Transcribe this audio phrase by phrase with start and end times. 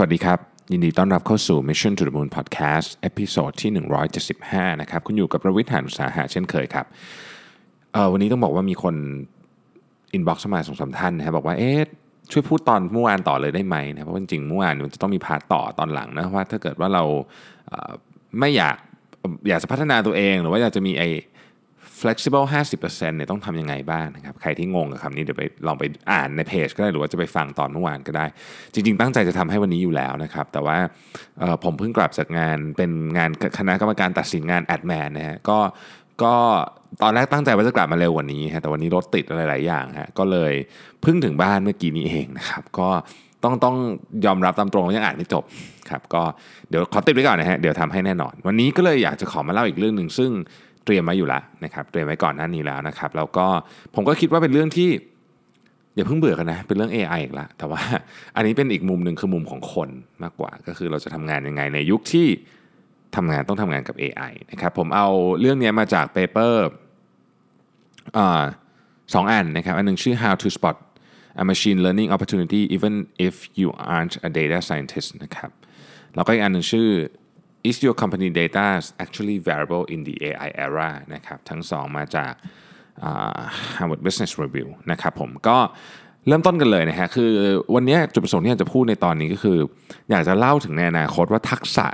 [0.00, 0.38] สวัสดีครับ
[0.72, 3.70] ยินดีต้อนรับเข้าสู่ Mission to the Moon Podcast episode ที่
[4.26, 6.86] 175 นะครับ คุณอยู่กับผมรวิศ หาญอุตสาหะเช่นเคยครับ
[7.92, 8.94] เออวันนี้ต้องบอกว่ามีคน
[10.12, 11.80] inbox มาสองสามท่านนะครับบอกว่าเอ๊ะ
[12.32, 17.04] ช่วยพูดตอนเมื่อวานต่อเลยได้ไหมนะเพราะจริงเมื่อวานมันจะต้องมี part ต่อตอนหลังนะว่าถ้าเกิดว่าเรา
[18.38, 18.76] ไม่อยาก
[19.48, 21.02] อยากจะพัฒนาตัวเองหรือว่าอยากจะมีไอ
[22.00, 22.82] flexible 50%
[23.16, 28.26] เนี่ยต้องทำยังไงบ้างนะครับ ใครที่งงกับคำนี้เดี๋ยวไปลองไปอ่านในเพจก็ได้หรือว่าจะไปฟังตอนเมื่อวานก็ได้
[28.74, 30.76] จริง ๆ ตั้งใจจะทำให้วันนี้อยู่แล้วนะครับ แต่ว่า
[31.64, 35.58] ผมเพิ่งกลับจากงานเป็นงานคณะกรรมการตัดสินงานแอดแมนนะฮะก็
[36.22, 36.34] ก็
[37.02, 40.52] ตอนแรกตั้งใจว่าจะกลับมาเร็วกว่านี้ฮะแต่วันนี้รถติดอะไรหลายอย่างฮะก็เลย
[41.02, 42.88] เพิ่งถึงบ้านเมื่อกี้นี้เองนะครับ ก็
[43.44, 43.76] ต้องต้อง
[44.26, 45.44] ยอมรับตามตรงว่ายังอ่านไม่จบ
[45.90, 46.22] ครับ ก็
[46.68, 50.30] เดี๋ยวขอติดไว้ก่อนนะฮะเดี๋ยวทำให้แน่นอน วันนี้ก็เลยอยากจะขอมาเล่าอีกเรื่องหนึ่งซึ่ง
[50.88, 53.46] เตรียมไว้อยู่แล้วนะครับเตรียมไว้ก่อนหน้านี้แล้วนะครับแล้วก็
[53.94, 54.90] ผมก็คิดว่าเป็นเรื่องที่
[55.94, 57.80] อย่าเพิ่งเบื่อกันนะเป็นเรื่อง AI อีกละแต่ว่า
[58.36, 59.88] อันนี้เป็นอีกมุมหนึ่งคือมุมของคน
[60.22, 62.26] มากกว่า ก็คือเราจะทำงานยังไงในยุคที่
[63.16, 65.08] ทำงานต้องทำงานกับ AI นะครับผมเอา
[65.40, 66.68] เรื่องนี้มาจาก paper
[69.14, 70.76] สองอันนะครับอันหนึ่งชื่อ how to spot
[71.42, 72.94] a machine learning opportunity even
[73.26, 75.50] if you aren't a data scientist นะครับ
[76.14, 76.88] แล้วก็อีกอันหนึ่งชื่อ
[77.68, 78.66] is your company data
[79.04, 82.32] actually variable in the AI era นะครับทั้งสองมาจาก
[83.76, 85.58] Harvard Business Review นะครับผมก็
[86.26, 87.30] เริ่มต้นกันเลยนะฮะคือ
[87.74, 89.58] วันนี้จุดประสงค์ที่อยากจะพูดในตอนนี้ก็คือ
[90.10, 91.86] อยากจะเล่าถึงในอนาคตว่าทักษะ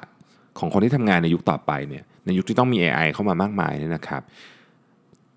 [0.59, 4.23] ของคนที่ทำงานในยุคต่อไปเนี่ยในยุคที่ต้องมี AI เข้ามามากมายเนี่ยนะครับ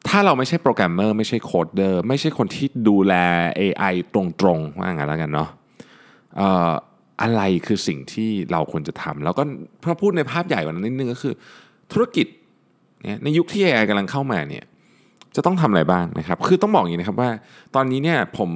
[0.07, 3.13] ถ้าเราไม่ใช่โปรแกรมเมอร์ไม่ใช่โคดเดอร์ไม่ใช่คนที่ดูแล
[3.59, 4.15] AI ต
[4.45, 5.49] รงๆว่างั้นแล้วกันเนาะ
[7.21, 9.43] อะไรคือสิ่งที่เราควรจะทำแล้วก็
[9.83, 11.33] พอพูดในภาพใหญ่กว่านั้นนิดนึงก็คือ
[11.91, 12.27] ธุรกิจ
[13.03, 14.63] เนี่ยในยุคที่ AI กำลังเข้ามาเนี่ย
[15.35, 17.29] จะต้องทำอะไรบ้างนะครับ คือต้องบอกอย่างนี้นะครับว่า
[17.75, 18.51] ตอนนี้เนี่ยผม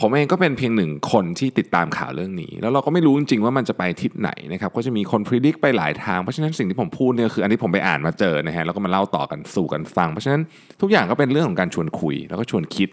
[0.00, 10.40] ผมเองก็เป็นเพียงหนึ่งคนที่ติดตามข่าวเรื่องนี้ แล้วเราก็ไม่รู้จริงๆว่ามันจะไปทิศไหนนะครับก็จะมีคนพิจิตรไปหลายทางเพราะฉะนั้นสิ่งที่ผมพูดเนี่ยคืออันที่ผมไปอ่านมาเจอนะฮะแล้วก็มาเล่าต่อกันสู่กันฟัง เพราะฉะนั้น
[10.80, 12.88] ทุกอย่างก็เป็นเรื่องของการชวนคุย แล้วก็ชวนคิด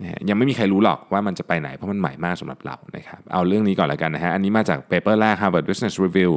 [0.00, 6.32] นะฮะยังไม่มีใครรู้หรอกว่ามันจะไปไหนเพราะมันใหม่มากสำหรับเรานะครับเอาเรื่องนี้ก่อนแล้วกันนะฮะอันนี้มาจากเปเปอร์แรก Harvard Business Review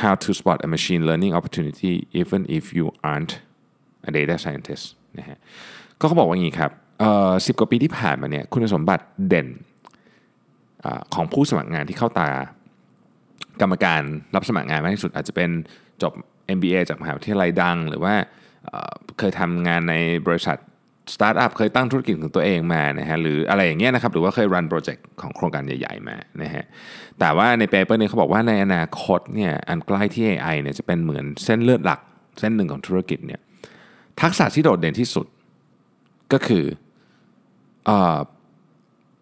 [0.00, 3.32] How to spot a machine learning opportunity even if you aren't
[4.08, 4.84] a data scientist
[5.18, 5.38] นะฮะ
[6.00, 6.72] ก็เขาบอกว่าอย่างนี้ครับ
[7.46, 9.48] สิบกว่าปีที่ผ่านมาเนี่ยคุณสมบัติเด่น
[10.84, 12.28] อของผู้สมัครงานที่เข้าตา
[13.60, 14.02] กรรมการ
[14.34, 15.50] รับสมัครงานมากที่สุด อาจจะเป็น
[16.02, 16.12] จบ
[16.56, 18.14] MBA จากมหาวิทยาลัยดัง หรือว่า
[19.18, 19.94] เคยทำงานใน
[20.26, 20.58] บริษัท
[21.14, 26.64] สตาร์ทอัพเคยตั้งธุรกิจของตัวเองมานะฮะหรืออะไรอย่างเงี้ยนะครับ หรือว่าเคย run project ของโครงการใหญ่ ๆ มานะฮะ
[27.20, 32.00] แต่ว่าใน paper นี้เขาบอกว่าในอนาคตเนี่ยอันใกล้ที่ AI เนี่ยจะเป็นเหมือนเส้นเลือดหลัก
[32.40, 33.40] เส้นหนึ่งของธุรกิจเนี่ย
[34.20, 35.26] ทักษะที่โดดเด่นที่สุด
[36.32, 36.64] ก็คือ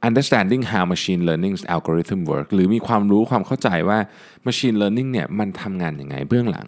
[0.09, 3.99] understanding how machine learning algorithm work หรือมีความรู้ความเข้าใจว่า
[4.47, 6.67] machine learning เนี่ยมันทำงานยังไงเบื้องหลัง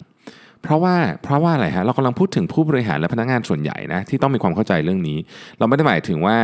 [0.61, 5.17] เพราะว่าเพราะว่าอะไรฮะเรากำลังพูดถึงผู้บริหารและพนักงานส่วนใหญ่นะที่ต้องมีความเข้าใจเรื่องนี้
[5.59, 6.37] เราไม่ได้หมายถึงว่า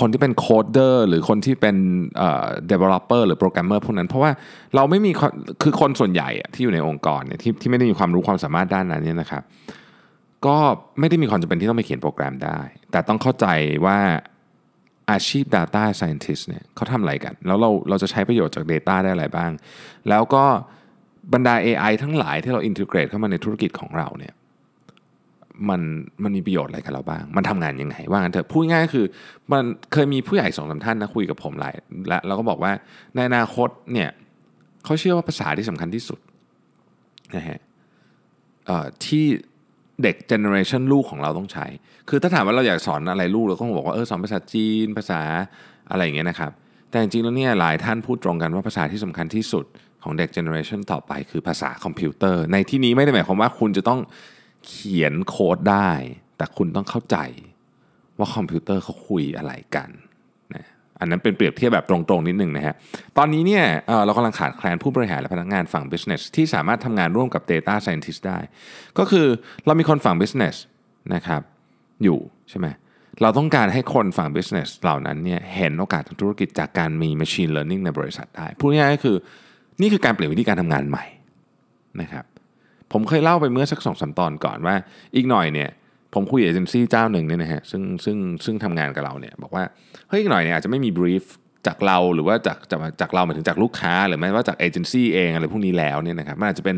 [0.00, 1.76] คนที่เป็นโคดเดอร์หรือคนที่เป็น
[2.16, 4.30] เอ่อ developer หรือโปรแกรมเมอร์พวกนั้น เพราะว่า
[4.74, 5.10] เราไม่มี
[5.62, 9.42] คือคนส่วนใหญ่ที่อยู่ในองค์กรเนี่ยที่ที่ไม่ได้มีความรู้ความสามารถด้านนั้นเนี่ยนะครับ
[10.46, 10.56] ก็
[11.00, 12.60] ไม่ได้มีความจำเป็นที่ต้องไปเขียนโปรแกรมได้
[12.94, 13.46] แต่ต้องเข้าใจ
[13.86, 13.98] ว่า
[15.10, 19.50] อาชีพ Data Scientist เนี่ยเขาทำอะไรกัน แล้วเราเราจะใช้ประโยชน์จาก Data ได้อะไรบ้าง
[20.08, 20.44] แล้วก็
[21.32, 24.34] บรรดา AI ทั้งหลายที่เรา integrate เข้ามาในธุรกิจของเราเนี่ย
[25.68, 25.80] มัน
[26.22, 29.06] มันมีประโยชน์อะไรกับเราบ้าง มันทำงานยังไง ว่างั้นเถอะพูดง่ายๆคือ
[29.52, 29.62] มัน
[29.92, 31.74] เคยมีผู้ใหญ่สองสามท่านนะคุยกับผมหลาย
[32.08, 32.72] และเราก็บอกว่า
[33.14, 34.10] ในอนาคตเนี่ย
[34.84, 36.18] เขาเชื่อว่าภาษาที่สำคัญที่สุด
[37.36, 37.58] นะฮะ
[39.04, 39.24] ที่
[40.02, 41.66] เด็ก generation ลูกของเราต้องใช้
[42.08, 45.20] คือถ้าถามว่าเราอยากสอนอะไรลูกเราก็คงบอกว่าเออสอนภาษาจีนภาษา
[45.90, 46.52] อะไรอย่างเงี้ยนะครับ
[46.90, 49.64] แต่จริงๆแล้วเนี่ยหลายท่านพูดตรงกันว่าภาษาที่สำคัญที่สุด
[50.02, 54.00] ของเด็ก generation ต่อไปคือภาษาคอมพิวเตอร์ ในที่นี้ไม่ได้หมายความว่าคุณจะต้อง
[54.66, 55.90] เขียนโค้ดได้
[56.36, 57.16] แต่คุณต้องเข้าใจ
[58.18, 59.90] ว่าคอมพิวเตอร์เขาคุยอะไรกัน
[61.00, 62.74] อันนั้นเป็นเปรียบเทียบแบบตรงๆนิดหนึ่งนะฮะ
[63.18, 63.64] ตอนนี้เนี่ย
[64.04, 68.38] เรากำลังขาดแคลนผู้บริหารและพนักงานฝั่ง business ที่สามารถทำงานร่วมกับ data scientist ได้
[68.98, 69.26] ก็คือ
[69.66, 70.56] เรามีคนฝั่ง business
[71.14, 71.42] นะครับ
[72.04, 72.18] อยู่
[72.50, 72.66] ใช่ไหม
[73.22, 79.16] เราต้องการให้คนฝั่ง business เหล่านั้นเนี่ยเห็นโอกาสทางธุรกิจจากการมี machine learning ในบริษัทได้ พูดง่ายๆก็คือ
[79.80, 81.04] นี่คือการเปลี่ยนวิธีการทำงานใหม่
[82.00, 82.24] นะครับ
[82.92, 84.74] ผมเคยเล่าไปเมื่อสักสองสามตอนก่อนว่า
[85.14, 85.70] อีกหน่อยเนี่ย
[86.14, 89.64] ผมคุยเอเจนซี่เจ้าหนึ่งเนี่ยนะฮะซึ่งซึ่งซึ่งทำงานกับเราเนี่ยบอกว่า
[90.08, 91.24] เฮ้ยหน่อยเนี่ยอาจจะไม่มีบรีฟ
[91.66, 96.76] จากเราหรือว่าจากจากจากเราหมายถึงจากลูกค้า หรือแม้ว่าจากเอเจนซี่เองอะไรพวกนี้แล้วเนี่ยนะครับมันอาจจะเป็น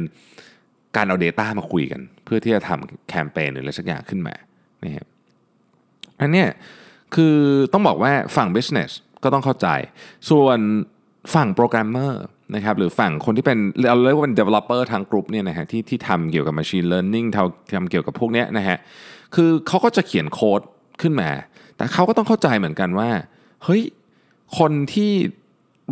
[0.96, 4.34] การเอา Data มาคุยกัน เพื่อที่จะทำแคมเปญหรืออะไรสักอย่างขึ้นมา
[4.84, 5.06] นะครับ
[6.20, 6.48] อันเนี้ย
[7.14, 7.36] คือ
[7.72, 8.90] ต้องบอกว่าฝั่ง business
[9.22, 9.68] ก็ต้องเข้าใจ
[10.30, 10.58] ส่วน
[11.34, 12.24] ฝั่งโปรแกรมเมอร์
[12.54, 13.58] นะครับหรือฝั่งคนที่เป็น
[13.88, 18.78] เราเรียกว่าเป็น developer ทางกลุ่มเนี่ยนะฮะที่ที่ทำเกี่ยวกับ machine learning ทำเกี่ยวกับพวกเนี้ยนะฮะ
[19.34, 20.60] คือเขาก็จะเขียนโค้ด
[21.02, 21.30] ขึ้นมา
[21.76, 23.10] แต่เขาก็ต้องเข้าใจเหมือนกันว่า
[23.64, 23.82] เฮ้ย
[24.58, 25.10] คนที่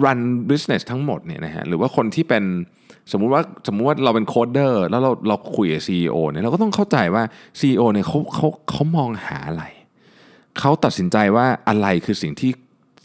[0.05, 0.21] run
[0.51, 2.45] business ทั้งหมดเนี่ยนะฮะหรือว่าคนที่เป็น
[3.13, 7.23] สมมุติว่าสมมุติว่าเราเป็นโคดเดอร์แล้วเราเราคุยกับ CEO เนี่ยเราก็ต้องเข้าใจว่า
[7.61, 9.65] CEO เนี่ยเขาเขาเขามองหาอะไร
[10.59, 12.53] เขาตัดสินใจว่าอะไรคือสิ่งที่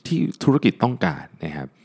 [0.05, 1.75] ที่ธุรกิจต้องการนะครับเ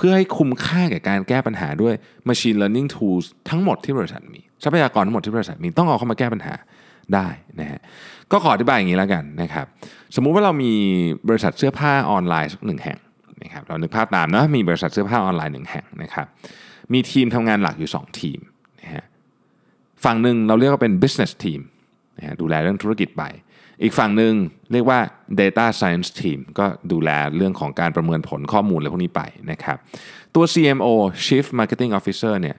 [0.00, 1.94] พื่อให้คุ้มค่าแก่การแก้ปัญหาด้วย
[2.28, 6.54] machine learning tools ทั้งหมดที่บริษัทมีทรัพยากรทั้งหมดที่บริษัทมีต้องเอาเข้ามาแก้ปัญหา
[7.14, 7.28] ได้
[7.60, 7.80] นะฮะ
[8.32, 9.66] ก็ขออธิบายอย่างนี้แล้วกันนะครับ
[10.14, 10.72] สมมุติว่าเรามี
[11.28, 12.98] บริษัทเสื้อผ้าออนไลน์สักหนึ่งแห่ง
[13.42, 16.26] นะครับเรานึกภาพตามนะมีบริษัทเสื้อผ้าออนไลน์หนึ่งแห่งนะครับ
[16.92, 18.38] มีทีมทำงานหลักอยู่ 2 ทีม
[18.80, 19.04] นะฮะ
[20.04, 21.60] ฝั่งหนึ่งเราเรียกว่าเป็น business team
[22.18, 23.22] นะฮะดูแลเรื่องธุรกิจไป
[23.82, 24.34] อีกฝั่งหนึ่ง
[24.72, 24.98] เรียกว่า
[25.40, 29.76] data science team ก็ดูแลเรื่องของการประเมินผลข้อมูลอะไรพวกนี้ไปนะครับ
[30.34, 30.88] ตัว CMO
[31.26, 32.56] Chief Marketing Officer เนี่ย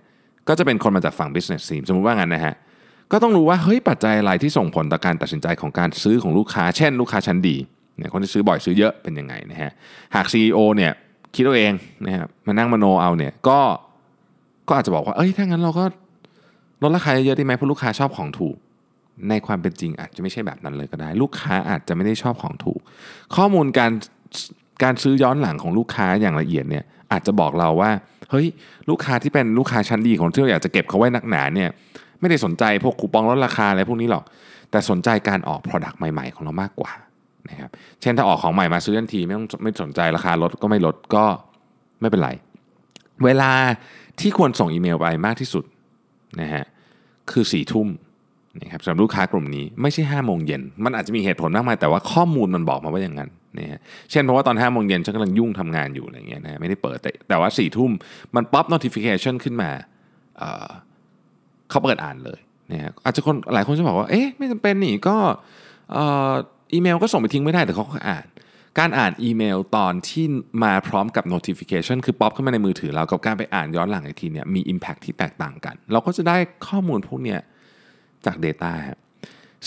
[0.47, 2.55] ก็จะเป็นคนมาจากฝั่ง business team สมมุติว่างั้นนะฮะ
[3.11, 7.57] ก็ต้องรู้ว่าเฮ้ยปัจจัยอะไรที่ส่งผลต่อการตัดสินใจของการซื้อของลูกค้า เช่นลูกค้าชั้นดี
[7.97, 9.71] เนี่ยคนที่ซื้อบ่อยซื้อเยอะเป็นยังไงนะฮะ
[10.15, 10.91] หาก CEO เนี่ย
[11.35, 11.73] คิดเอาเอง
[12.05, 13.59] นะครับมานั่งมโนเอาเนี่ยก็
[14.67, 15.85] ก็อาจจะบอกว่าเอ้ยถ้างั้นเราก็
[16.83, 18.55] ลดราคาเยอะด้ไหมเพราะลูกค้าชอบของถูก
[19.29, 22.79] ในความเป็นจริงอาจจะไม่ใช่แบบนั้นเลยก็ได้ ลูกค้าอาจจะไม่ได้ชอบของถูก
[23.35, 23.91] ข้อมูลการ
[24.83, 27.91] การซื้อย้อนหลังของลูกค้าอย่างละเอียดเนี่ยอาจจะบอกเราว่า
[28.29, 28.47] เฮ้ย
[28.89, 31.69] ลูกค้าที่เป็นลูกค้าชั้นดีของที่เราอยากจะเก็บเขาไว้นักหนาเนี่ย
[32.19, 34.23] ไม่ได้สนใจพวกคูปองลดราคาอะไรพวกนี้หรอก
[34.71, 36.91] แต่สนใจการออก Product ใหม่ ๆ ของเรามากกว่า
[37.49, 37.69] นะครับ
[38.01, 41.25] เช่นถ้าออกของใหม่มาซื้อทันทีไม่ต้องไม่สนใจราคาลดก็ไม่ลดก็
[42.01, 42.29] ไม่เป็นไร
[43.25, 43.51] เวลา
[44.19, 45.63] ที่ควรส่งอีเมลไปมากที่สุด
[46.41, 46.65] นะฮะ
[47.31, 47.87] คือสี่ทุ่ม
[48.59, 53.79] นะครับสำหรับลูกค้ากลุ่มนี้ไม่ใช่5้าโมงเย็นมันอาจจะมีเหตุผลมากมายแต่ว่าข้อมูลมันบอกมาว่าอย่างนั้นนะฮะ
[54.11, 57.91] เช่นเพราะว่าตอน5้าโมงเย็นฉันกำลังยุ่งทำงานอยู่อะไรเงี้ยนะไม่ได้เปิดแต่แต่ว่า4ี่ทุ่ม
[58.35, 59.69] มันป๊อป notification ขึ้นมา
[60.37, 62.39] เขาเปิดอ่านเลย
[62.71, 65.15] นะฮะอาจจะคนหลายคนจะบอกว่าเอ๊ะไม่จำเป็นนี่ก็
[66.73, 68.25] อีเมลก็ส่งไปทิ้งไม่ได้แต่เขาก็อ่าน
[68.79, 70.25] การอ่านอีเมลตอนที่
[70.63, 76.37] มาพร้อมกับ notification คือป๊อปขึ้นมาในมือถือเรากับการไปอ่านย้อนหลังอีกทีเนี่ยมี impact ที่แตกต่างกัน เราก็จะได้
[76.67, 77.39] ข้อมูลพวกเนี้ย
[78.25, 78.99] จาก Data ครับ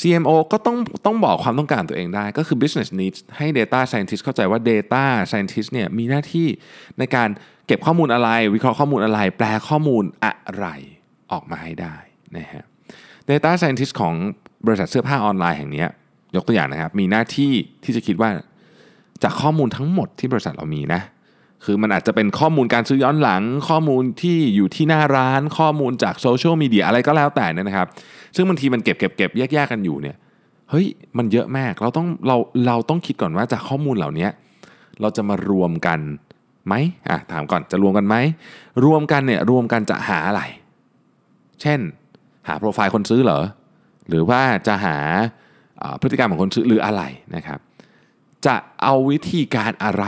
[0.01, 6.49] CMO ก็ต้องต้องบอกความต้องการตัวเองได้ ก็คือ business needs ให้ data scientist เข้าใจว่า data scientist เนี่ยมีหน้าที่
[6.99, 7.29] ในการ
[7.67, 10.67] เก็บข้อมูลอะไร วิเคราะห์ข้อมูลอะไร แปลข้อมูลอะไร
[11.33, 11.97] ออกมาให้ได้
[12.37, 12.65] นะฮะ
[13.31, 14.15] data scientist ของ
[14.67, 15.85] บริษัทเสื้อผ้าออนไลน์แห่งนี้
[16.37, 17.53] ยกตัวอย่างนะครับ มีหน้าที่
[17.85, 18.31] ที่จะคิดว่า
[19.23, 21.01] จากข้อมูลทั้งหมดที่บริษัทเรามีนะ
[21.65, 27.87] คือมันอาจจะเป็นข้อมูลการซื้อย้อนหลัง ข้อมูลที่อยู่ที่หน้าร้าน ข้อมูลจากโซเชียลมีเดียอะไรก็แล้วแต่นะครับ
[28.37, 30.17] ซึ่งบางทีมันเก็บเก็บเก็บแยกๆกันอยู่เนี่ย
[30.71, 30.87] เฮ้ย
[31.19, 34.29] มันเยอะมากเราต้องเราเราต้องคิดก่อนว่าจากข้อมูลเหล่านี้
[35.01, 36.01] เราจะมารวมกัน
[36.67, 36.75] ไหม
[37.09, 38.17] อะถามก่อนจะรวมกันไหม
[38.85, 40.43] รวมกันเนี่ยรวมกันจะหาอะไร
[41.63, 41.81] เช่น
[42.49, 43.41] หาโปรไฟล์คนซื้อเหรอ
[44.09, 44.97] หรือว่าจะหา
[46.01, 47.03] พฤติกรรมของคนซื้อหรืออะไร
[47.37, 47.59] นะครับ
[48.47, 50.05] จะเอาวิธีการอะไร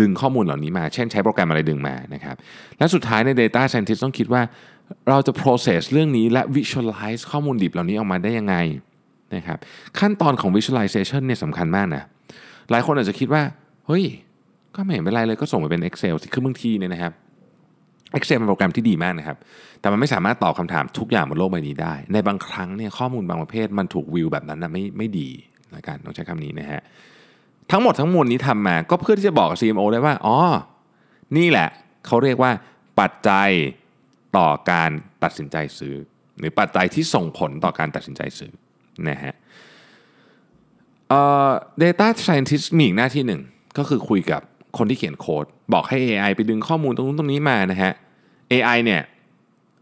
[0.00, 2.36] ดึงข้อมูลเหล่านี้มา เช่นใช้โปรแกรมอะไรดึงมานะครับ
[2.78, 4.42] และสุดท้ายใน Data Scientist ต้องคิดว่า
[5.08, 8.56] เราจะ process เรื่องนี้และ visualize ข้อมูลดิบเหล่านี้ออกมาได้ยังไง
[9.36, 9.58] นะครับ
[9.98, 12.02] ขั้นตอนของ visualization เนี่ยสำคัญมากนะ
[12.70, 13.42] หลายคนอาจจะคิดว่า
[13.86, 14.04] เฮ้ย
[14.74, 17.12] ก็ไม่เห็นเป็นไรเลยก็ส่งไปเป็น Excel สิคือบางทีเนี่ยนะครับ
[18.16, 19.36] Excel เป็นโปรแกรมที่ดีมากนะครับ
[19.80, 25.28] แต่มันไม่สามารถตอบคำถามทุกอย่างบนโลกใบนี้ได้ ในบางครั้งเนี่ยข้อมูลบางประเภทมันถูกวิวแบบนั้นนะไม่ไม่ดี
[25.72, 26.82] นะการต้องใช้คำนี้นะฮะ
[27.70, 30.38] ทั้งหมดทั้งมวลนี้ทำมา ก็เพื่อที่จะบอกกับ CMO ได้ว่าอ๋อ
[31.36, 31.68] นี่แหละ
[32.06, 32.52] เขาเรียกว่า
[33.00, 33.50] ปัจจัย
[34.36, 34.90] ต่อการ
[35.22, 35.94] ตัดสินใจซื้อ
[36.38, 38.52] หรือปัจจัยที่ส่งผลต่อการตัดสินใจซื้อ
[39.08, 39.34] นะฮะ
[41.82, 43.40] data scientist มีอีกหน้าที่หนึ่ง
[43.78, 44.40] ก็คือคุยกับ
[44.78, 47.92] คนที่เขียนโค้ด บอกให้ AI ไปดึงข้อมูลตรงนู้นตรงนี้มานะฮะ
[48.52, 49.02] AI เนี่ย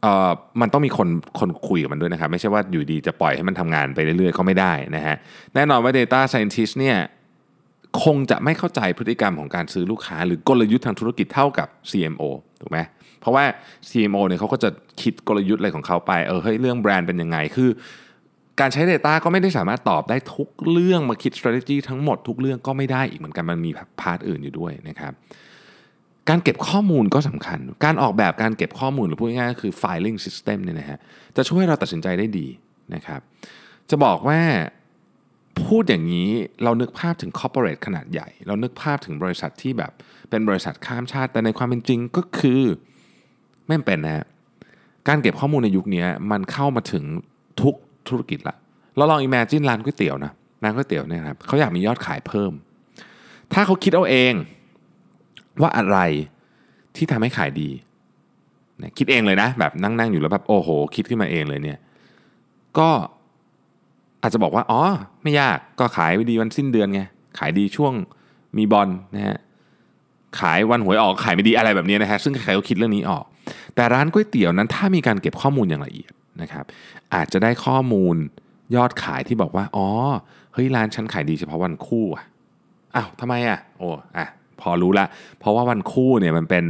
[0.03, 1.09] เอ่อมันต้องมีคน
[1.39, 5.17] คนคุยกับมันด้วยนะครับ ไม่ใช่ว่าอยู่ดีจะปล่อยให้มันทำงานไปเรื่อยๆ ก็ไม่ได้นะฮะ
[5.55, 6.97] แน่นอนว่า Data Scientist เนี่ย
[8.05, 12.23] คงจะไม่เข้าใจพฤติกรรมของการซื้อลูกค้า หรือกลยุทธ์ทางธุรกิจเท่ากับ CMO
[12.61, 12.79] ถูกไหม
[13.21, 13.45] เพราะว่า
[13.91, 14.71] CMO เนี่ยเขาก็จะ
[15.03, 17.71] คิดกลยุทธ์อะไรของเขาไปเออเฮ้ยเรื่องแบรนด์เป็นยังไงคือ
[18.61, 23.71] การใช้ Data ก็ไม่ได้สามารถตอบได้ทุกเรื่องมาคิด strategy ทั้งหมดทุกเรื่องก็ไม่ได้อีกเหมือนกันมันมี
[24.01, 25.13] พาร์ทอื่นอยู่ด้วยนะครับ
[26.29, 30.99] การเก็บข้อมูลก็สำคัญ การออกแบบการเก็บข้อมูลหรือพูดง่ายๆก็คือ filing system เนี่ยนะฮะ
[31.37, 32.47] จะช่วยให้เราตัดสินใจได้ดี
[32.95, 33.21] นะครับ
[33.91, 34.41] จะบอกว่า
[35.61, 36.29] พูดอย่างนี้
[36.65, 39.93] เรานึกภาพถึง corporate ขนาดใหญ่ เรานึกภาพถึงบริษัทที่แบบ
[40.31, 42.63] เป็นบริษัทข้ามชาติ แต่ในความเป็นจริงก็คือ
[43.67, 44.25] ไม่เป็นนะ
[45.09, 47.05] การเก็บข้อมูลในยุคนี้มันเข้ามาถึง
[47.63, 47.75] ทุก
[48.09, 48.57] ธุรกิจละ
[48.97, 50.33] เราลอง imagine ร้านก๋วยเตี๋ยวนะ
[50.63, 52.53] ร้านก๋วยเตี๋ยวเนี่ยครับเขาอยากมียอดขายเพิ่ม
[53.53, 54.35] ถ้าเขาคิดเอาเอง
[55.61, 55.99] ว่าอะไร
[56.97, 57.71] ที่ทำให้ขายดี
[58.83, 61.79] นะคิดเองเลยนะ แบบนั่งๆอยู่แล้วแบบโอ้โห คิดขึ้นมาเองเลยเนี่ย
[62.79, 62.91] ก็
[64.23, 64.83] อาจจะบอกว่าอ๋อ
[65.23, 67.01] ไม่ยากก็ขายไปดีวันสิ้นเดือนไง
[67.39, 67.93] ขายดีช่วง
[68.57, 69.39] มีบอลนะฮะ
[70.41, 73.25] ขายวันหวยออกขายไม่ดีอะไรแบบนี้นะฮะซึ่งใครก็คิดเรื่องนี้ออก
[73.75, 76.13] แต่ร้านก๋วยเตี๋ยวนั้นถ้ามีการเก็บข้อมูลอย่างละเอียด
[76.43, 76.65] นะครับ
[77.15, 78.17] อาจจะได้ข้อมูล
[78.77, 79.89] ยอดขายที่บอกว่าอ๋อ
[80.53, 82.25] เฮ้ยร้านฉันขายดีเฉพาะวันคู่อะ
[82.97, 84.27] อ้าวทำไมอะโอ้อะ
[84.61, 85.07] พอรู้ละ
[85.39, 86.65] เพราะว่าวันคู่เนี่ยมันเป็น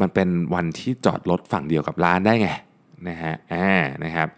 [0.00, 2.48] มันเป็นวันที่จอดรถฝั่งเดียวกับร้านได้ไง
[3.08, 3.70] นะฮะอ่า
[4.04, 4.28] นะครับ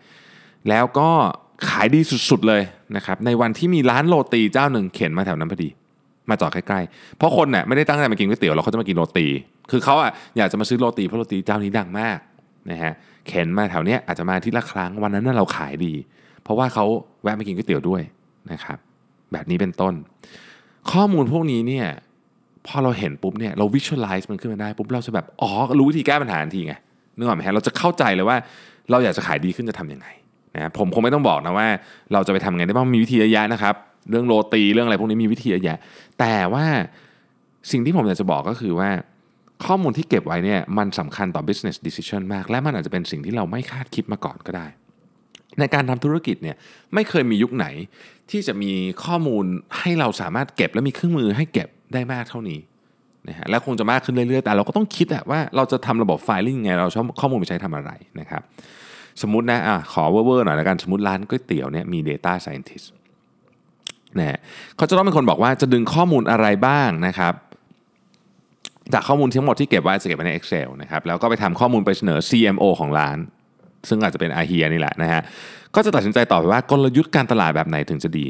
[0.69, 1.11] แล้วก็
[1.69, 2.63] ขายดีสุดๆเลย
[2.97, 5.69] นะครับในวันที่มีร้านโรตีเจ้าหนึ่งเข็นมาแถวนั้นพอดี
[6.31, 9.27] มาจอดใกล้ๆ เพราะคนเนี่ยไม่ได้ตั้งใจมากินก๋วยเตี๋ยวแล้วเขาจะมากินโรตี
[9.71, 12.19] คือเขาอะอยากจะมาซื้อโรตีเพราะโรตีเจ้านี้ดังมาก
[12.71, 12.93] นะฮะ
[13.29, 15.95] เข็นมาแถวเนี้ยอาจจะมาที่ละครั้งวันนั้นน่ะเราขายดี
[16.43, 16.85] เพราะว่าเขา
[17.23, 18.03] แวะมากินก๋วยเตี๋ยวด้วย
[18.53, 18.79] นะครับ
[19.33, 19.95] แบบนี้เป็นต้น
[20.93, 21.87] ข้อมูลพวกนี้เนี่ย
[22.67, 26.75] พอเราเห็นปุ๊บเนี่ยเรา visualize มันขึ้นมาได้ปุ๊บเราจะแบบอ๋อรู้วิธีแก้ปัญหาทันทีไง
[27.17, 28.37] นึกออกไหมฮะเราจะเข้าใจเลยว่า
[28.91, 30.07] เราอยากจะขายดีขึ้นจะทำยังไง
[30.55, 31.69] นะผมคงไม่ต้องบอกนะว่า
[32.13, 33.75] เราจะไปทำไงได้บ้างมีวิธีเยอะแยะนะครับ
[34.11, 35.79] เรื่องโรตีเรื่องอะไรพวกนี้มีวิธีเยอะแยะ
[36.19, 36.67] แต่ว่า
[37.71, 38.91] สิ่งที่ผมอยากจะบอกก็คือว่า
[39.67, 44.67] ข้อมูลที่เก็บไว้เนี่ยมันสำคัญต่อ business decision มาก และมันอาจจะเป็นสิ่งที่เราไม่คาดคิดมาก่อนก็ได้
[45.59, 46.57] ในการทำธุรกิจเนี่ย
[46.95, 47.67] ไม่เคยมียุคไหน
[48.31, 48.73] ที่จะมี
[49.05, 49.45] ข้อมูล
[49.79, 52.61] ให้เราสามารถเก็บและมีเครื่องมือให้เก็บได้มากเท่านี้
[53.29, 58.43] นะฮะและคงจะมากขึ้นเรื่อยๆ แต่เราก็ต้องคิดอะว่าเราจะทำระบบไฟลิ่งไง เราชอบข้อมูลไปใช้ทำอะไรนะครับ
[59.23, 62.87] สมมตินะอะขอเวอร์ๆหน่อยแล้วกันสมมติร้านก๋วยเตี๋ยวเนี่ยมี Data Scientist
[64.19, 64.39] นะฮะ
[64.77, 67.35] เขาจะต้องเป็นคนบอกว่าจะดึงข้อมูลอะไรบ้างนะครับ
[68.93, 73.19] จากข้อมูลทั้งหมดที่เก็บไว้จะเก็บไว้ใน Excel นะครับแล้วก็ไปทำข้อมูลไปเสนอ CMO ของร้าน
[73.89, 75.23] ซึ่งอาจจะเป็นอาเฮียนี่แหละนะฮะ
[75.75, 78.27] ก็จะตัดสินใจต่อไปว่ากลยุทธ์การตลาดแบบไหนถึงจะดี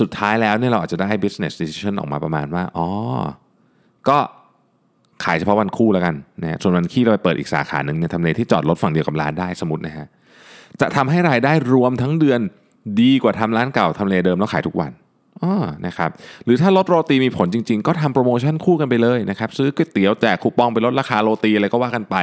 [0.00, 2.88] สุดท้ายแล้วเนี่ยเราอาจจะได้ business decision ออกมาประมาณว่าอ๋อ
[4.08, 4.18] ก็
[5.24, 10.06] ขายเฉพาะวันคู่แล้วกันนะส่วนวันขี้เราไปเปิดอีกสาขาหนึ่งเนี่ยทำเลที่จอดรถฝั่งเดียวกับร้านได้สมมตินะฮะ
[10.80, 12.40] จะทำให้รายได้รวมทั้งเดือน
[13.00, 14.92] ดีกว่าทำร้านเก่าทำเลเดิมแล้วขายทุกวัน
[15.42, 15.54] อ๋อ
[15.86, 16.10] นะครับ
[16.44, 22.16] หรือถ้ารถโรตีมีผลจริง ๆ ก็ทำโปรโมชั่นคู่กันไปเลยนะครับซื้อก๋วยเตี๋ยวแจกคูปองไปลดราคาโรตีอะไรก็ว่ากันไป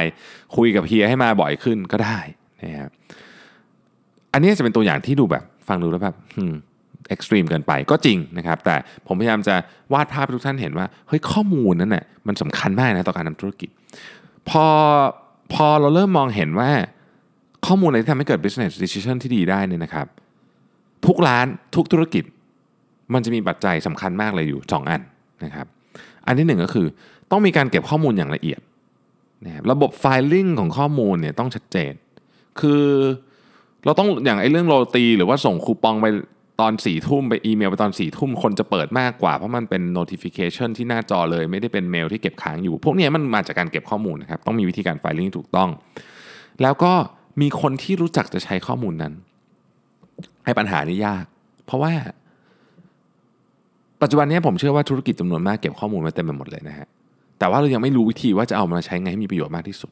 [0.56, 2.18] คุยกับเฮียให้มาบ่อยขึ้นก็ได้
[2.62, 2.90] นะครับ
[4.32, 6.16] อันนี้จะเป็นตัวอย่างที่ดูแบบ ฟังดูแล้วแบบ
[7.08, 9.54] เอ็กซ์ตรีมเกินไปก็จริงนะครับ แต่ผมพยายามจะ
[9.92, 13.70] วาดภาพให้ทุกท่านเห็นว่าเฮ้ยข้อมูลนั้นน่ะมันสำคัญมากนะต่อการทำธุรกิจ
[14.48, 14.66] พอ
[15.52, 16.70] พอเราเริ่มมองเห็นว่า
[17.66, 20.06] ข้อมูลอะไรที่ทำให้เกิด business decision ที่ดีได้เนี่ยนะครับ
[21.06, 21.46] ทุกร้าน
[21.76, 22.24] ทุกธุรกิจ
[23.12, 25.02] มันจะมีปัจจัยสำคัญมากเลยอยู่ 2 อัน
[25.44, 25.66] นะครับ
[26.26, 26.86] อันที่หนึ่งก็คือ
[27.30, 28.60] ต้องมีการเก็บข้อมูลอย่างละเอียด
[29.46, 31.92] นะครับระบบไฟลิ่งของข้อมูลเนี่ยต้องชัดเจน
[32.60, 32.82] คือ
[33.84, 36.06] เราต้องอย่างไอ้เรื่องโรตี หรือว่าส่งคูปองไป
[36.60, 45.70] ตอนสี่ทุ่มไปอีเมลไปตอนสี่ทุ่มคนจะเปิดมากกว่า เพราะมันเป็น notification ที่หน้าจอเลย ไม่ได้เป็นเมลที่เก็บค้างอยู่ พวกนี้มันมาจากการเก็บข้อมูลนะครับต้องมีวิธีการไฟลิ่งถูกต้อง
[46.62, 46.92] แล้วก็
[47.40, 49.12] มีคนที่รู้จักจะใช้ข้อมูลนั้น
[50.44, 51.24] ให้ปัญหานี้ยาก
[51.66, 51.92] เพราะว่า
[54.02, 56.86] ปัจจุบันนี้ผมเชื่อว่าธุรกิจจำนวนมากเก็บข้อมูลมาเต็มไปหมดเลยนะฮะ
[57.38, 59.90] แต่ว่าเรายังไม่รู้วิธีว่าจะเอามาใช้ไงให้มีประโยชน์มากที่สุด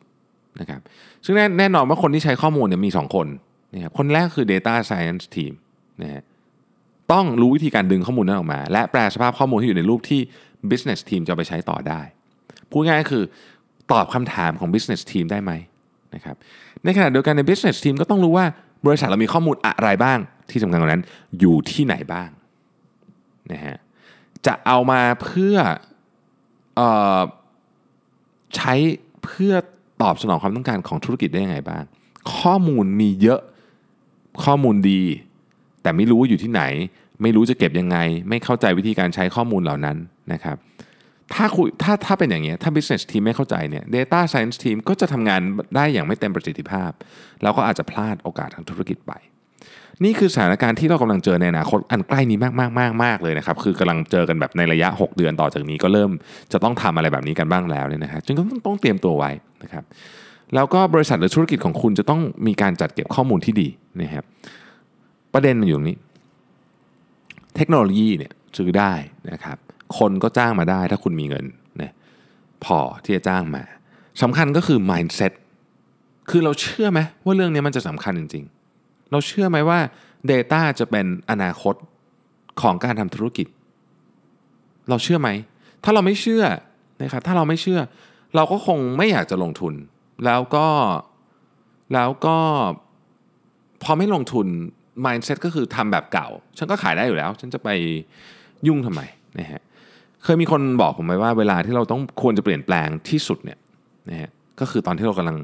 [0.61, 0.80] นะครับ
[1.25, 3.26] ซึ่งแน่แน่นอนว่าคนที่ใช้ข้อมูลเนี่ยมี 2 คน
[3.75, 5.52] นะครับคนแรกคือ Data Science Team
[6.02, 6.23] นะฮะ
[7.12, 10.20] ต้องรู้วิธีการดึงข้อมูลนั้นออกมา และแปลสภาพข้อมูลที่อยู่ในรูปที่
[10.70, 12.00] business team จะไปใช้ต่อได้
[12.70, 13.25] พูดง่ายๆคือ
[13.92, 15.52] ตอบคำถามของ business team ได้ไหม
[16.14, 16.36] นะครับ
[16.84, 18.46] ในขณะเดียวกันใน business team ก็ต้องรู้ว่า
[18.86, 20.18] บริษัทเรามีข้อมูลอะไรบ้าง
[20.50, 21.02] ที่สำคัญกว่านั้น
[21.38, 22.28] อยู่ที่ไหนบ้าง
[23.52, 23.76] นะฮะ
[24.46, 25.56] จะเอามาเพื่อ
[26.78, 26.80] อ
[27.18, 27.20] อ
[28.56, 28.75] ใช้
[29.25, 29.54] เพื่อ
[30.02, 31.84] ตอบสนองความต้องการของธุรกิจได้ยังไงบ้าง
[32.36, 33.40] ข้อมูลมีเยอะ
[34.44, 35.02] ข้อมูลดี
[35.87, 36.62] แต่ไม่รู้ว่าอยู่ที่ไหน
[37.23, 39.97] ไม่รู้จะเก็บยังไง ไม่เข้าใจวิธีการใช้ข้อมูลเหล่านั้น
[40.33, 40.57] นะครับ
[41.35, 45.40] ถ้าคุยถ้าถ้าเป็นอย่างเงี้ยถ้า business team ไม่เข้าใจเนี่ย data science team ก็จะทำงาน
[45.76, 46.90] ได้อย่างไม่เต็มประสิทธิภาพ
[47.43, 49.12] แล้วก็อาจจะพลาดโอกาสทางธุรกิจไป
[50.05, 56.11] นี่คือสถานการณ์ที่เรากำลังเจอในอนาคตอันใกล้นี้มากมากมากมากเลยนะครับ คือกำลังเจอกันแบบในระยะ 6 เดือนต่อจากนี้ก็เริ่ม
[56.52, 59.31] จะต้องทำอะไรแบบนี้กันบ้างแล้วเนี่ยนะฮะจึงต้องต้องเตรียมตัวไว้
[59.62, 59.85] นะครับ
[60.55, 63.69] แล้วก็บริษัทหรือธุรกิจของคุณจะต้องมีการจัดเก็บข้อมูลที่ดี
[64.02, 64.25] นะครับ
[65.37, 65.99] ประเด็นมันอยู่ตรงนี้
[67.57, 68.93] เทคโนโลยีเนี่ยซื้อได้
[69.31, 69.59] นะครับ
[69.99, 71.45] คนก็จ้างมาได้ถ้าคุณมีเงิน
[71.83, 71.93] นะ
[72.64, 73.62] พอที่จะจ้างมา
[74.23, 75.33] สำคัญก็คือ mindset
[76.31, 78.45] คือเราเชื่อไหมว่าเรื่องนี้มันจะสำคัญจริง
[78.78, 79.78] ๆ เราเชื่อไหมว่า
[80.31, 81.75] Data จะเป็นอนาคต
[82.61, 83.47] ของการทำธุรกิจ
[84.88, 85.28] เราเชื่อไหม
[85.85, 86.45] ถ้าเราไม่เชื่อ
[87.02, 87.81] นะครับถ้าเราไม่เชื่อ
[88.35, 89.75] เราก็คงไม่อยากจะลงทุน
[90.25, 90.66] แล้วก็
[91.95, 92.37] แล้วก็
[93.83, 94.49] พอไม่ลงทุน
[95.05, 97.69] mindset ก็คือทำแบบเก่า ฉันก็ขายได้อยู่แล้ว ฉันจะไป
[98.67, 99.00] ยุ่งทำไม
[99.41, 99.61] นะฮะ
[100.25, 103.59] เคยมีคนบอกผมไว้ว่าเวลาที่เราต้องควรจะเปลี่ยนแปลงที่สุดเนี่ย
[104.11, 105.37] นะฮะก็คือตอนที่เรากำลัง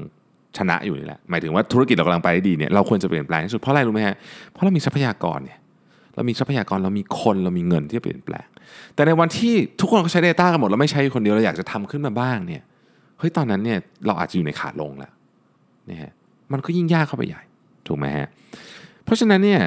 [0.57, 4.15] ชนะอยู่นี่แหละหมายถึงว่าธุรกิจเรากำลังไปได้ดีเนี่ยเราควรจะเปลี่ยนแปลงที่สุดเพราะอะไรรู้ไหมฮะ
[4.51, 5.59] เพราะเรามีทรัพยากรเนี่ย
[6.15, 8.47] เรามีทรัพยากรเรามีคนเรามีเงินที่จะเปลี่ยนแปลง
[8.95, 12.63] แต่ในวันที่ทุกคนก็ใช้ Data กันหมดเราไม่ใช้คนเดียวเราอยากจะทำขึ้นมาบ้างเนี่ย
[13.19, 15.11] เฮ้ยตอนนั้นเนี่ยเราอาจจะอยู่ในขาลงแล้ว
[15.89, 16.11] นะฮะ
[16.51, 17.41] มันก็ยิ่งยากเข้าไปใหญ่
[17.87, 18.27] ถูกไหมฮะ
[19.03, 19.61] เพราะฉะนั้นเนี่ย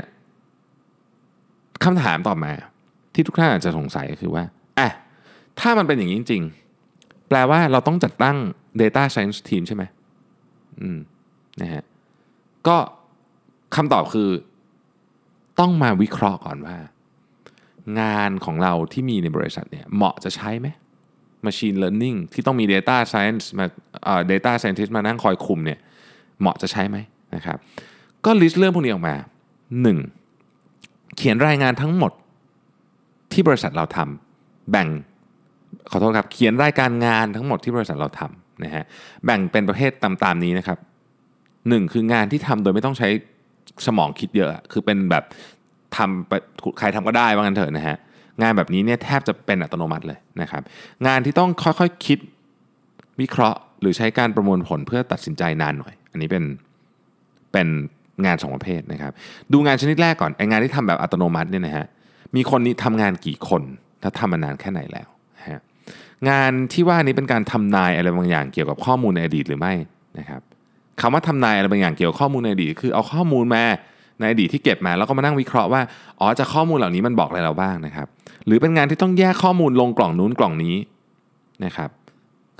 [1.84, 2.52] คำถามต่อมา
[3.14, 4.44] ที่ทุกท่านอาจจะสงสัยก็คือว่า
[4.78, 4.88] อะ
[5.60, 6.42] ถ้ามันเป็นอย่างนี้จริง
[7.28, 8.36] แปลว่าเราต้องจัดตั้ง
[8.80, 9.84] Data Science Team ใช่ไหม
[10.80, 10.98] อืม
[11.60, 11.84] นะฮะ
[12.68, 12.76] ก็
[13.76, 14.30] คำตอบคือ
[15.60, 16.76] ต้องมาวิเคราะห์ก่อนว่า
[18.00, 20.68] งานของเราที่มีในบริษัทเนี่ยเหมาะจะใช้ไหม
[21.46, 23.66] Machine Learning ที่ต้องมี Data Science มา
[24.04, 25.78] เอ่อ Data Scientist มานั่งคอยคุมเนี่ย
[26.40, 26.96] เหมาะจะใช้ไหม
[27.34, 27.58] นะครับ
[28.26, 29.14] ก็ลิสต์เรื่องพวกนี้ออกมา
[30.36, 31.16] 1.
[31.16, 32.12] เขียนรายงานทั้งหมด
[33.32, 34.88] ที่บริษัทเราทำแบ่ง
[35.90, 38.84] ขอโทษครับเขียนรายการงานทั้งหมดที่บริษัทเราทำนะฮะ
[39.24, 40.78] แบ่งเป็นประเภทตาม ๆ นี้นะครับ
[41.68, 43.08] หนึ่งคืองานที่ทำโดยไม่ต้องใช้
[43.86, 45.24] สมองคิดเยอะ คือเป็นแบบ
[45.96, 46.32] ทำไป
[46.78, 47.96] ใครทำก็ได้ว่างั้นเถอะนะฮะ
[48.42, 50.62] งานแบบนี้เนี่ยแทบจะเป็นอัตโนมัติเลยนะครับ
[51.06, 52.18] งานที่ต้องค่อยๆคคิด
[53.20, 56.44] วิเคราะห์ หรือใช้การประมวลผลเพื่อตัดสินใจนานหน่อย อันนี้เป็น
[57.52, 57.68] เป็น
[58.24, 59.12] งานสองประเภทนะครับ
[59.52, 61.86] ดูงานชนิดแรกก่อนไองานที่ทำแบบอัตโนมัติเนี่ยนะฮะ
[62.36, 63.62] มีคนนี้ทำงานกี่คน
[64.02, 65.08] ถ้าทำมานานแค่ไหนแล้ว
[65.38, 65.58] นะฮะ
[66.28, 69.74] งานที่ว่านี้เป็นการทำนายอะไรบางอย่างเกี่ยวกับข้อมูลในอดีตหรือไม่
[70.18, 70.40] นะครับ
[71.00, 73.64] คำว่าทำนายอะไรบางอย่างเกี่ยวกับข้อมูลในอดีตคือเอาข้อมูลมา
[74.18, 75.82] ในอดีตที่เก็บมาแล้วก็มานั่งวิเคราะห์ว่า
[76.20, 78.06] อ๋อจากข้อมูลเหล่านี้มันบอกอะไรเราบ้างนะครับ
[78.46, 80.76] หรือเป็นงานที่ต้องแยกข้อมูลลงกล่องนู้นกล่องนี้
[81.64, 81.90] นะครับ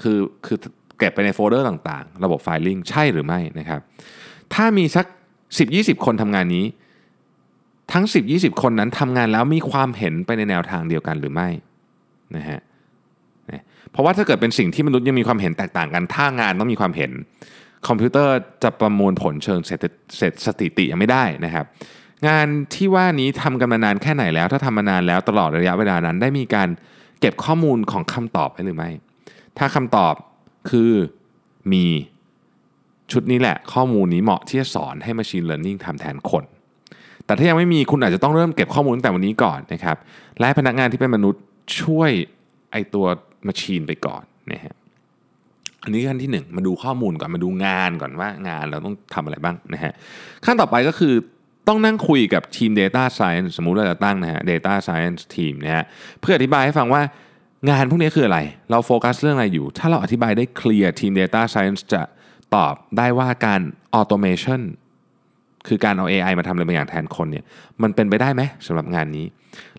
[0.02, 0.58] คือคือ
[0.98, 3.80] เก็บไปในโฟลเดอร์ต่างๆ ระบบ filing ใช่หรือไม่นะครับ
[4.54, 5.06] ถ้ามีสัก
[5.54, 6.64] 10-20 คนทำงานนี้
[7.92, 11.48] ทั้ง 10-20 คนนั้นทำงานแล้วมีความเห็นไปในแนวทางเดียวกันหรือไม่
[12.36, 12.60] นะฮะ
[13.90, 17.10] เพราะว่าถ้าเกิดเป็นสิ่งที่มนุษย์ยังมีความเห็นแตกต่างกัน ถ้างานต้องมีความเห็น
[17.88, 19.84] คอมพิวเตอร์จะประมวลผลเชิงเศรษฐ
[20.16, 21.64] เศรษฐสถิติยังไม่ได้นะครับ
[22.28, 26.68] งานที่ว่านี้ทำกันมานานแค่ไหนแล้ว ถ้าทำมานานแล้วตลอดระยะเวลานั้น ได้มีการ
[27.20, 28.90] เก็บข้อมูลของคำตอบไว้หรือไม่
[29.58, 30.14] ถ้าคำตอบ
[30.70, 30.92] คือ
[31.72, 31.84] มี
[33.12, 36.44] ชุดนี้แหละข้อมูลนี้เหมาะที่จะสอนให้ Machine Learning ทำแทนคน
[37.26, 39.96] แต่ถ้ายังไม่มีคุณอาจจะต้องเริ่มเก็บข้อมูลตั้งแต่วันนี้ก่อนนะครับ
[40.38, 41.42] และใหพนักงานที่เป็นมนุษย์
[41.80, 42.10] ช่วย
[42.72, 43.06] ไอตัว
[43.48, 44.74] Machine ไปก่อนนะฮะ
[45.84, 49.92] อันนี้ขั้นที่ 1 มาดูข้อมูลก่อนมาดูงานก่อนว่างานเราต้องทำอะไรบ้างนะฮะ
[50.44, 51.14] ขั้นต่อไปก็คือ
[51.68, 55.84] ต้องนั่งคุยกับทีม Data Science สมมุติเราจะตั้งนะฮะ Data Science Team นะฮะ
[56.20, 57.02] เพื่ออธิบายให้ฟังว่า
[57.70, 58.40] งานพวกนี้คืออะไร
[58.70, 62.02] เราโฟกัสเรื่องอะไรอยู่ ถ้าเราอธิบายได้เคลียร์ทีม Data Science จะ
[62.54, 63.60] ตอบได้ว่าการ
[63.98, 64.62] Automation
[65.68, 67.44] คือการเอา AI มาทำอะไรบางอย่างแทนคนเนี่ย
[67.82, 69.26] มันเป็นไปได้ไหมสำหรับงานนี้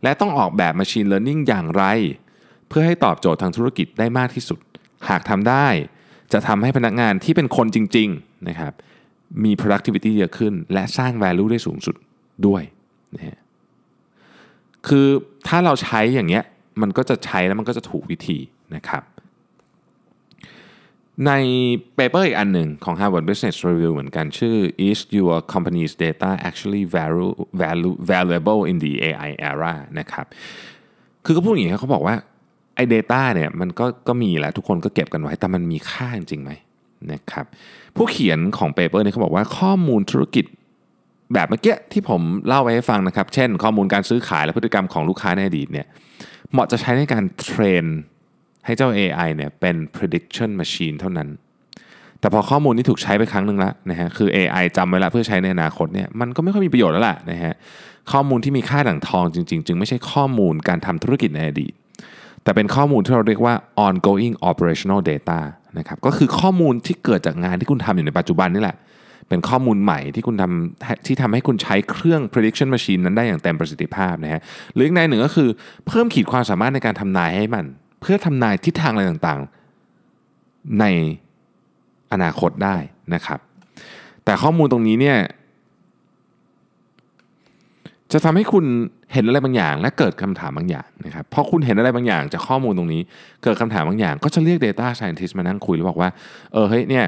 [0.03, 1.83] และต้องออกแบบ Machine Learning อย่างไร
[2.67, 4.59] เพื่อให้ตอบโจทย์ทางธุรกิจได้มากที่สุด
[5.09, 5.67] หากทำได้
[6.33, 8.73] จะทำให้พนักงานที่เป็นคนจริงๆนะครับ
[9.43, 11.95] มี productivity เยอะขึ้น และสร้าง value ได้สูงสุด
[12.47, 12.63] ด้วย
[13.15, 13.39] นะฮะ
[14.87, 15.07] คือ
[15.47, 16.43] ถ้าเราใช้อย่างเงี้ย
[16.81, 18.37] มันก็จะใช้แล้วมันก็จะถูกวิธี
[18.75, 19.03] นะครับ
[21.25, 21.31] ใน
[21.95, 24.55] paper อีกอันหนึ่งของ Harvard Business Review เหมือนกันชื่อ
[24.87, 30.25] Is your company's data actually value, value, valuable in the AI era นะครับ
[31.25, 32.15] คือก็พูดอย่างนี้เขาบอกว่า
[32.75, 36.51] ไอ้ data เนี่ยมันก็ก็มีแหละทุกคนก็เก็บกันไว้ แต่มันมีค่าจริงไหม
[37.11, 37.45] นะครับ
[37.95, 40.45] ผู้เขียนของเปเปอร์เนี่ยเขาบอกว่าข้อมูลธุรกิจ
[41.33, 45.87] แบบเมื่อกี้ที่ผมเล่าไว้ให้ฟังนะครับ เช่น ข้อมูลการซื้อขายและพฤติกรรมของลูกค้าในอดีตเนี่ย
[46.51, 47.85] เหมาะจะใช้ในการเทรน
[48.67, 51.29] ให้เจ้า AI เนี่ยเป็น prediction machine เท่านั้น
[52.19, 57.53] แต่พอข้อมูลนี้ถูกใช้ไปครั้งหนึ่งแล้วนะฮะคือ AI จำไว้แล้วเพื่อใช้ในอนาคตเนี่ยมันก็ไม่ค่อยมีประโยชน์แล้วแหละนะฮะ
[58.11, 61.73] ข้อมูลที่มีค่าดั่งทองจริง ๆ จึงไม่ใช่ข้อมูลการทำธุรกิจในอดีต
[62.43, 65.39] แต่เป็นข้อมูลที่เราเรียกว่า ongoing operational data
[65.77, 68.77] นะครับก็คือข้อมูลที่เกิดจากงานที่คุณทำอยู่ในปัจจุบันนี่แหละ
[69.29, 74.41] เป็นข้อมูลใหม่ที่คุณทำที่ทำให้คุณใช้เครื่อง prediction machine นั้นได้อย่างเต็มประสิทธิภาพนะฮะ
[74.73, 75.49] หรืออีกในหนึ่งก็คือ
[75.87, 77.65] เพิ่มขีดความสามารถในการทำนายให้มัน
[78.01, 80.85] เพื่อทำนายทิศทางอะไรต่างๆ ใน
[82.11, 82.75] อนาคตได้
[83.13, 83.39] นะครับ
[84.23, 85.17] แต่ข้อมูลตรงนี้เนี่ย
[88.11, 88.65] จะทำให้คุณ
[89.13, 93.01] เห็นอะไรบางอย่าง และเกิดคำถามบางอย่างนะครับพอคุณเห็นอะไรบางอย่างจากข้อมูลตรงนี้
[93.43, 96.09] เกิดคำถามบางอย่าง ก็จะเรียก Data Scientist มานั่งคุยแล้วบอกว่า
[96.53, 97.05] เออเฮ้ยเนี่ย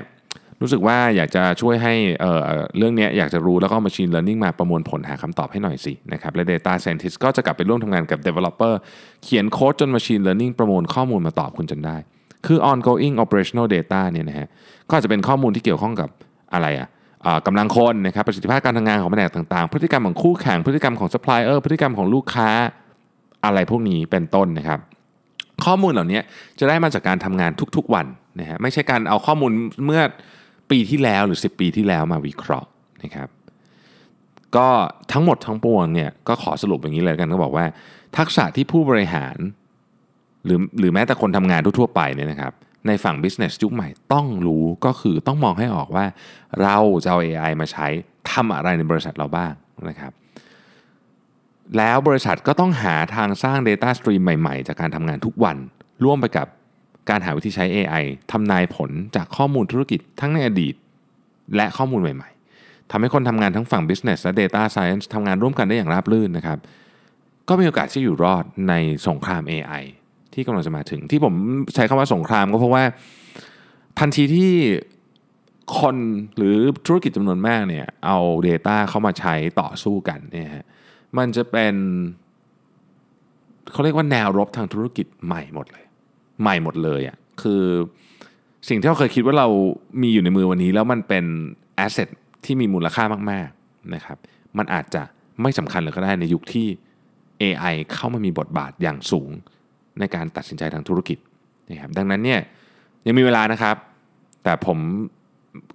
[0.62, 8.74] รู้สึกว่าอยากจะช่วยให้เเรื่องนี้อยากจะรู้แล้วก็ Machine Learning มาประมวลผลหาคำตอบให้หน่อยสินะครับและ Data Scientist ก็จะกลับไปร่วมทำงานกับ Developer
[9.24, 11.98] เขียนโค้ดจน Machine Learning ประมวลข้อมูลมาตอบคุณจนได้
[12.46, 14.48] คือ ongoing operational data เนี่ยนะฮะ
[14.90, 16.10] ก็อาจจะเป็นข้อมูลที่เกี่ยวข้องกับ
[16.54, 16.90] อะไรอะ
[17.48, 22.50] กำลังคนนะครับประสิทธิภาพการทำงานของแผนกต่างๆ พฤติกรรมของคู่แข่งพฤติกรรมของซัพพลายเออร์พฤติกรรมของลูกค้า
[23.46, 24.80] อะไรพวกนี้เป็นต้นนะครับ
[25.66, 26.20] ข้อมูลเหล่านี้
[26.60, 28.06] จะได้มาจากการทำงานทุกๆวัน
[28.40, 29.52] นะฮะไม่ใช่การเอาข้อมูล
[29.86, 30.02] เมื่อ
[30.72, 32.70] ปีที่แล้วหรือ 10 ปีที่แล้วมาวิเคราะห์
[33.04, 33.30] นะครับ
[34.56, 34.68] ก็
[35.12, 37.66] ทั้งหมดทั้งปวงเนี่ยก็ขอสรุปอย่างนี้เลยกันก็บอกว่า
[38.18, 39.38] ทักษะที่ผู้บริหาร
[40.46, 42.54] หรือหรือแม้แต่คนทำงานทั่วๆไปเนี่ยนะครับ
[42.88, 46.06] ในฝั่ง business ยุคใหม่ต้องรู้ก็คือต้องมองให้ออกว่า
[46.62, 47.88] เราจะเอา AI มาใช้
[48.32, 49.54] ทำอะไรในบริษัทเราบ้าง
[49.90, 50.12] นะครับ
[51.78, 55.58] แล้วบริษัทก็ต้องหาทางสร้าง Data Stream ใหม่ ๆ จากการทำงานทุกวัน
[56.04, 56.48] ร่วมไปกับ
[57.10, 60.76] การหาวิธีใช้ AI ทำนายผลจากข้อมูลธุรกิจทั้งในอดีต
[61.56, 66.58] และข้อมูลใหม่ๆทำให้คนทำงานทั้งฝั่ง Business และ Data Science ทำงานร่วมกันได้อย่างราบรื่นนะครับ
[67.50, 68.74] ก็มีโอกาสที่อยู่รอดใน
[69.08, 69.84] สงคราม AI
[70.34, 71.34] ที่กำลังจะมาถึงที่ผม
[71.76, 72.84] ใช้คำว่าสงครามก็เพราะว่า
[74.00, 74.54] ทันทีที่
[75.80, 75.96] คน
[76.38, 78.18] หรือธุรกิจจำนวนมากเนี่ยเอา
[78.48, 80.66] Data เข้ามาใช้ต่อสู้กันเนี่ยฮะ
[81.18, 81.76] มันจะเป็น
[83.72, 85.86] เขาเรียกว่าแนวรบทางธุรกิจใหม่หมดเลย
[86.42, 87.64] ใหม่หมดเลยอะ่ะคือ
[88.70, 89.48] สิ่งที่เราเคยคิดว่าเรา
[90.02, 91.26] มีอยู่ในมือวันนี้ แล้วมันเป็น
[91.76, 92.10] แอสเซท
[92.46, 94.18] ที่มีมูลค่ามากๆนะครับ
[94.58, 95.02] มันอาจจะ
[95.42, 96.68] ไม่สำคัญเลยก็ได้ในยุคที่
[97.42, 99.30] AI เข้ามามีบทบาทอย่างสูง
[100.00, 101.18] ในการตัดสินใจทางธุรกิจ
[101.70, 102.40] นะครับดังนั้นเนี่ย
[103.06, 103.76] ยังมีเวลานะครับ
[104.44, 104.78] แต่ผม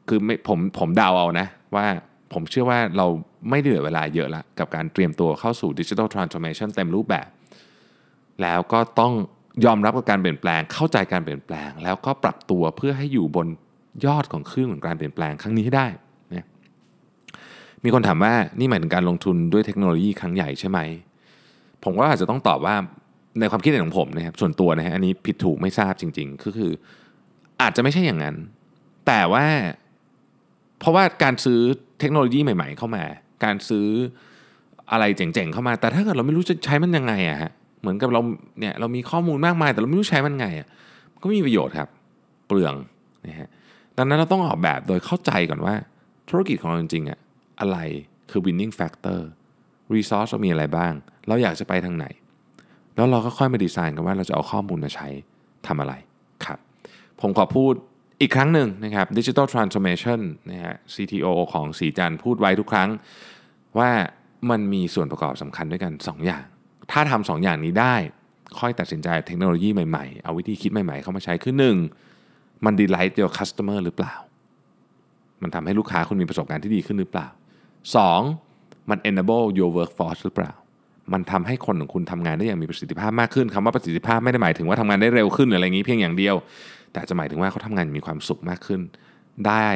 [0.08, 1.86] คือไม่ผมผมเดาเอานะว่า
[2.32, 3.06] ผมเชื่อว่าเรา
[3.50, 7.28] ไม่ได้เหลือเวลาเยอะละกับการเตรียมตัวเข้าสู่ดิจิทัลทรานส์ฟอมชันเต็มรูปแบบ
[8.42, 9.12] แล้วก็ต้อง
[9.64, 13.46] ยอมรับกับการเปลี่ยนแปลง เข้าใจการเปลี่ยนแปลง แล้วก็ปรับตัวเพื่อให้อยู่บน
[14.06, 15.86] ยอดของคลื่นของการเปลี่ยนแปลงครั้งนี้ให้ได้
[16.30, 16.46] นะ
[17.84, 20.78] มีคนถามว่านี่หมายถึงการลงทุนด้วยเทคโนโลยีครั้งใหญ่ใช่ไหม
[21.84, 22.76] ผมก็อาจจะต้องตอบว่า
[23.40, 26.72] ในความคิดเห็นของผมนะครับส่วนตัวนะฮะอันนี้ผิดถูกไม่ทราบจริง ๆ ก็คือ
[27.62, 28.36] อาจจะไม่ใช่อย่างนั้น
[29.06, 29.46] แต่ว่า
[30.78, 31.60] เพราะว่าการซื้อ
[32.00, 33.04] เทคโนโลยีใหม่ ๆ เข้ามา
[33.44, 33.86] การซื้อ
[34.92, 37.50] อะไรเจ๋งๆเข้ามา แต่ถ้าเกิดเราไม่รู้จะใช้มันยังไงอะฮะ
[37.84, 38.20] เหมือนกับเรา
[38.60, 40.68] เนี่ยเรามีข้อมูลมากมาย แต่เราไม่รู้ใช้มันไงอะ
[41.22, 41.88] ก็มีประโยชน์ครับ
[42.46, 42.74] เปลือง
[43.26, 43.48] นะฮะ
[43.98, 45.74] ดังนั้นเราต้องออกแบบโดยเข้าใจก่อนว่า
[46.28, 47.18] ธุรกิจของเราจริงๆอะ
[47.60, 47.78] อะไร
[48.30, 49.20] คือ winning factor
[49.94, 50.92] resource เรามีอะไรบ้าง
[51.28, 52.06] เราอยากจะไปทางไหน
[52.94, 55.08] แล้วเราก็ค่อยมาดีไซน์กันว่าเราจะเอาข้อมูลมาใช้
[55.66, 55.94] ทำอะไร
[56.44, 56.58] ครับ
[57.20, 57.74] ผมขอพูด
[58.20, 60.20] อีกครั้งหนึ่งนะครับ Digital Transformation
[60.50, 62.88] นะฮะ CTO ของสีจันพูดไว้ทุกครั้ง
[63.78, 63.90] ว่า
[64.50, 66.44] มันมีส่วนประกอบสำคัญด้วยกัน 2 อย่าง
[66.94, 67.94] ถ้าทำสองอย่างนี้ได้
[68.58, 71.76] ค่อยตัดสินใจเทคโนโลยีใหม่ๆ เอาวิธีคิดใหม่ๆ เข้ามาใช้คือหนึ่ง
[72.64, 74.14] มัน delight your customer หรือเปล่า
[75.42, 77.28] มันทำให้ลูกค้าคุณมีประสบการณ์ที่ดีขึ้นหรือเปล่า
[78.08, 78.90] 2.
[78.90, 80.52] มัน enable your workforce หรือเปล่า
[81.12, 86.34] มันทำให้คนของคุณทำงานได้อย่างมีประสิทธิภาพมากขึ้นคำว่าประสิทธิภาพไม่ได้หมายถึงว่าทำงานได้เร็วขึ้นหรืออะไรอย่างนี้เพียงอย่างเดียว
[86.92, 88.80] แต่จะหมายถึงว่าเขาทำงานมีความสุขมากขึ้น
[89.46, 89.66] ได้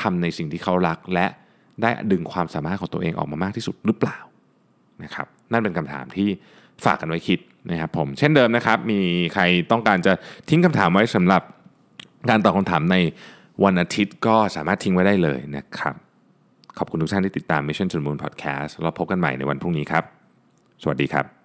[0.00, 1.26] ทำในสิ่งที่เขารักและ
[1.82, 4.18] ได้ดึงความสามารถของตัวเองออกมามากที่สุดหรือเปล่า
[5.04, 6.28] นะครับ นั่นเป็นคำถามที่
[6.84, 7.38] ฝากกันไว้คิด
[7.70, 9.00] นะครับผมเช่นเดิมนะครับ มี
[9.34, 10.12] ใครต้องการจะ
[10.48, 11.42] ทิ้งคำถามไว้สำหรับ
[12.30, 12.96] การตอบคำถามใน
[13.64, 15.94] วันอาทิตย์ก็สามารถทิ้งไว้ได้เลยนะครับ
[16.78, 20.04] ขอบคุณทุกท่านที่ติดตาม Mission to the Moon Podcast เราพบกันใหม่ในวันพรุ่งนี้ครับ
[20.82, 21.39] สวัสดีครับ